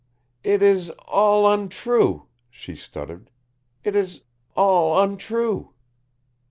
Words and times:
"It 0.43 0.63
is 0.63 0.89
all 1.07 1.47
untrue," 1.47 2.25
she 2.49 2.73
stuttered. 2.73 3.29
"It 3.83 3.95
is 3.95 4.21
all 4.55 4.99
untrue." 4.99 5.75